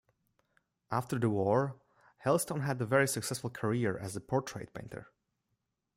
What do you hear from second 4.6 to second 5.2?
painter.